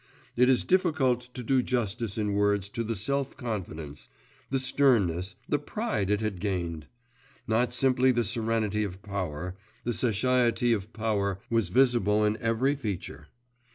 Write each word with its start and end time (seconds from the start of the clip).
It 0.35 0.49
is 0.49 0.63
difficult 0.63 1.31
to 1.35 1.43
do 1.43 1.61
justice 1.61 2.17
in 2.17 2.33
words 2.33 2.69
to 2.69 2.83
the 2.83 2.95
self 2.95 3.37
confidence, 3.37 4.09
the 4.49 4.57
sternness, 4.57 5.35
the 5.47 5.59
pride 5.59 6.09
it 6.09 6.21
had 6.21 6.39
gained! 6.39 6.87
Not 7.47 7.71
simply 7.71 8.11
the 8.11 8.23
serenity 8.23 8.83
of 8.83 9.03
power 9.03 9.55
the 9.83 9.93
satiety 9.93 10.73
of 10.73 10.91
power 10.91 11.37
was 11.51 11.69
visible 11.69 12.25
in 12.25 12.35
every 12.37 12.73
feature. 12.75 13.27